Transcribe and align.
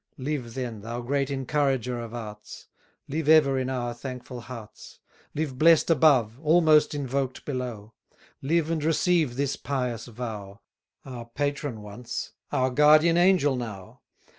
Live, 0.17 0.55
then, 0.55 0.81
thou 0.81 0.99
great 0.99 1.29
encourager 1.29 1.99
of 1.99 2.11
arts! 2.11 2.65
Live 3.07 3.29
ever 3.29 3.59
in 3.59 3.69
our 3.69 3.93
thankful 3.93 4.41
hearts; 4.41 4.97
Live 5.35 5.59
blest 5.59 5.91
above, 5.91 6.39
almost 6.39 6.95
invoked 6.95 7.45
below; 7.45 7.93
Live 8.41 8.71
and 8.71 8.83
receive 8.83 9.35
this 9.35 9.55
pious 9.55 10.07
vow, 10.07 10.59
Our 11.05 11.25
patron 11.27 11.83
once, 11.83 12.31
our 12.51 12.71
guardian 12.71 13.15
angel 13.17 13.55
now! 13.55 14.01